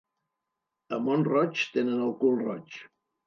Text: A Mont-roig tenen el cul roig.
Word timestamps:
A 0.95 0.99
Mont-roig 1.09 1.61
tenen 1.75 2.01
el 2.07 2.17
cul 2.25 2.35
roig. 2.43 2.81